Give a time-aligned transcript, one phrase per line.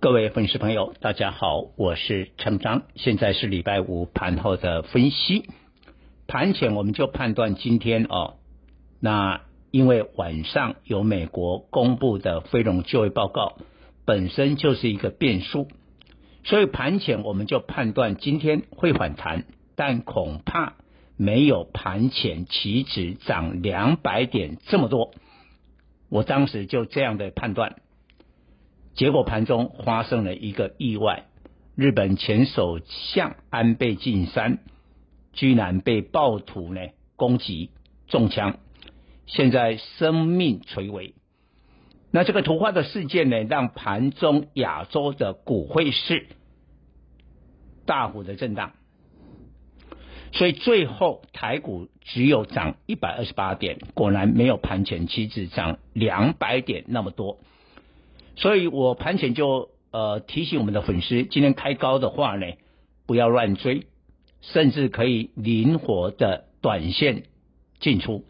[0.00, 5.50] 各位粉丝朋友，大家好，我是陈章，现在是礼拜五盘后的分析。
[6.28, 8.34] 盘前我们就判断今天哦，
[9.00, 9.40] 那
[9.72, 13.56] 因为晚上有美国公布的非农就业报告，
[14.04, 15.66] 本身就是一个变数，
[16.44, 20.74] 所以盘前我们就判断今天会反弹，但恐怕
[21.16, 25.10] 没有盘前期指涨两百点这么多。
[26.08, 27.74] 我当时就这样的判断。
[28.98, 31.26] 结果盘中发生了一个意外，
[31.76, 34.58] 日本前首相安倍晋三
[35.32, 36.80] 居然被暴徒呢
[37.14, 37.70] 攻击
[38.08, 38.58] 中枪，
[39.24, 41.14] 现在生命垂危。
[42.10, 46.26] 那这个突发的事件呢，让盘中亚洲的股汇市
[47.86, 48.72] 大幅的震荡，
[50.32, 57.38] 所以最后台股只有涨一百二十八点，果然没有盘前期指涨两百点那么多。
[58.38, 62.46] 所以我盘前就呃提醒我们的粉丝，今天开高的话呢，
[63.04, 63.88] 不要乱追，
[64.40, 67.24] 甚至可以灵活的短线
[67.80, 68.24] 进出。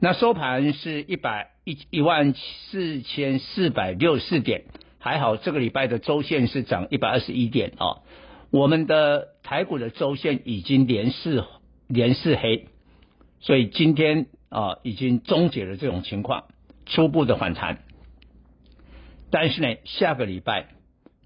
[0.00, 4.64] 那收盘是一百一一万四千四百六十四点，
[4.98, 8.02] 还好这个礼拜的周线是涨一百二十一点啊、哦。
[8.50, 11.44] 我们的台股的周线已经连四
[11.86, 12.66] 连四黑，
[13.38, 16.46] 所以今天啊、已经终结了这种情况，
[16.86, 17.84] 初步的反弹。
[19.30, 20.66] 但是呢，下个礼拜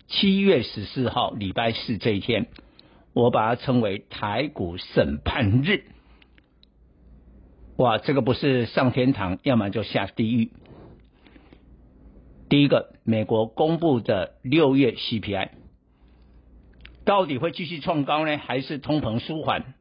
[0.09, 2.49] 七月十四号礼拜四这一天，
[3.15, 5.85] 我把它称为台股审判日。
[7.77, 10.51] 哇，这个不是上天堂，要么就下地狱。
[12.51, 15.49] 第一个，美国公布的六月 CPI
[17.07, 19.75] 到底会继续创高呢，还是通膨舒缓？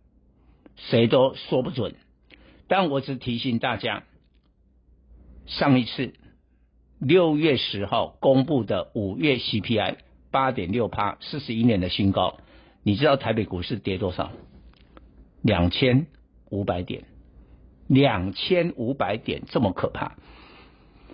[0.78, 1.96] 谁都说不准。
[2.68, 4.04] 但我只提醒大家，
[5.46, 6.14] 上一次。
[7.06, 9.98] 六月十号公布的五月 CPI
[10.32, 12.38] 八点六趴，四十一年的新高。
[12.82, 14.32] 你知道台北股市跌多少？
[15.42, 16.08] 两千
[16.50, 17.04] 五百点，
[17.88, 20.16] 两千五百点这么可怕。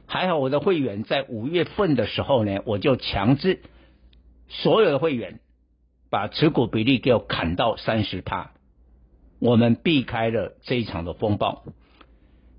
[0.06, 3.64] 还好我的会员在五月份的时候呢，我就强制
[4.48, 5.40] 所有的会员
[6.12, 8.52] 把持股比例给我砍到三十趴，
[9.40, 11.64] 我们避开了这一场的风暴。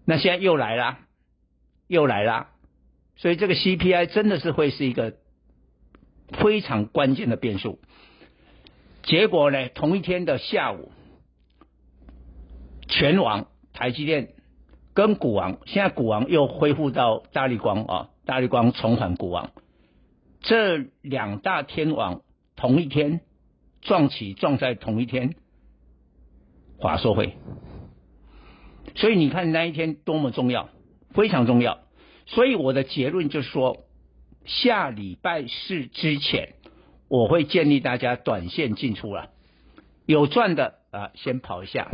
[0.04, 0.98] 那现在又来啦，
[1.86, 2.48] 又来啦。
[3.20, 5.12] 所以这个 CPI 真的是会是一个
[6.32, 7.78] 非常关键的变数。
[9.02, 10.90] 结果呢，同一天的下午，
[12.88, 14.32] 全网台积电
[14.94, 19.50] 跟股王，现在股王又恢复到大立光啊，大立光重返股王，
[20.40, 22.22] 这两大天王
[22.56, 23.20] 同一天
[23.82, 25.34] 撞起，撞在同一天，
[26.78, 27.36] 华硕会。
[28.94, 30.70] 所以你看那一天多么重要，
[31.10, 31.80] 非常重要。
[32.32, 33.84] 所以我的结论就是说，
[34.44, 36.54] 下礼拜四之前，
[37.08, 39.30] 我会建议大家短线进出了，
[40.06, 41.90] 有赚的啊先跑一下，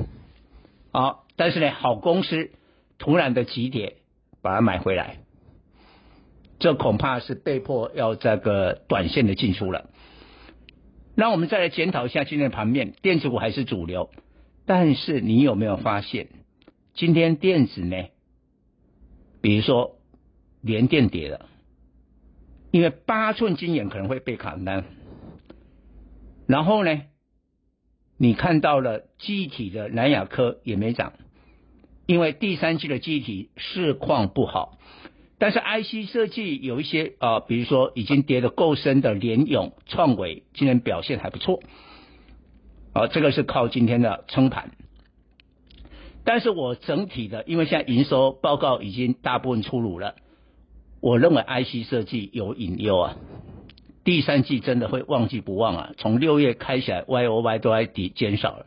[0.92, 2.50] 好，但是呢，好公司
[2.98, 3.96] 突然的急跌，
[4.42, 5.20] 把它买回来，
[6.58, 9.88] 这恐怕是被迫要这个短线的进出了。
[11.14, 14.10] 那我们再来检讨一下今天的盘面，电子股还是主流，
[14.66, 16.28] 但是你有没有发现，
[16.94, 17.96] 今天电子呢，
[19.40, 19.95] 比如说。
[20.60, 21.46] 连电跌了，
[22.70, 24.84] 因为八寸晶圆可能会被砍单。
[26.46, 27.02] 然后呢，
[28.18, 31.12] 你看到了机体的南亚科也没涨，
[32.06, 34.78] 因为第三季的机体市况不好。
[35.38, 41.62] 但是 IC 设计有一些啊、比如说已经跌得够深的联咏、创纬，今天表现还不错。
[42.94, 44.70] 啊、这个是靠今天的撑盘。
[46.24, 50.14] 但是我整体的，因为现在营收报告已经大部分出炉了。
[51.00, 53.16] 我认为 IC 设计有隐忧啊，
[54.04, 55.92] 第三季真的会旺季不旺啊。
[55.98, 58.66] 从六月开起来，YOY 都在抵减少了，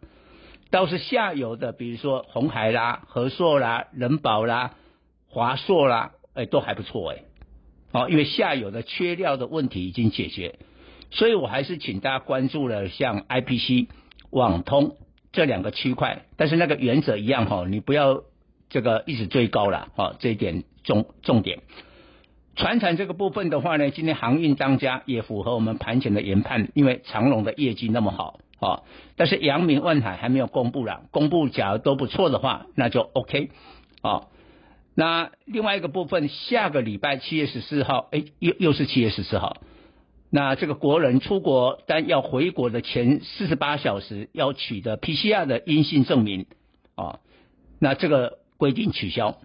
[0.69, 4.75] 倒是下游的，比如说鸿海啦、和硕啦、仁宝啦、
[5.27, 7.23] 华硕啦，哎，都还不错哎。
[7.91, 10.59] 好，因为下游的缺料的问题已经解决，
[11.09, 13.87] 所以我还是请大家关注了像 IPC、
[14.29, 14.95] 网通
[15.31, 18.21] 这两个区块，但是那个原则一样哈，你不要
[18.69, 21.61] 这个一直追高了，哈，这一点重重点。
[22.59, 28.83] 船产这个部分的话呢，今天航运当家也符合我们盘前的研判，因为长荣的业绩那么好啊。
[29.15, 33.51] 但是阳明、万海还没有公布了，公布假如都不错的话，那就 OK
[34.01, 34.23] 啊。
[34.93, 39.55] 那另外一个部分，下个礼拜七月十四号，哎，又又是七月十四号，
[40.29, 46.45] 那这个国人出国但要回国的前四十八小时要取得 PCR 的阴性证明
[46.95, 47.19] 啊，
[47.79, 49.37] 那这个规定取消，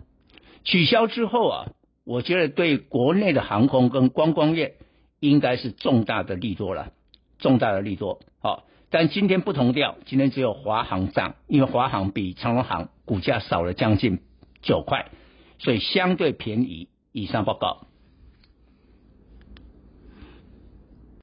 [0.64, 1.66] 取消之后啊。
[2.04, 4.76] 我觉得对国内的航空跟观光业
[5.20, 6.92] 应该是重大的利多了，
[7.38, 8.20] 重大的利多。
[8.40, 14.20] 好，但今天不同调，今天只有华航涨，因为华航比长隆航股价少了将近
[14.62, 15.10] 九块，
[15.58, 16.88] 所以相对便宜。
[17.16, 17.86] 以上报告。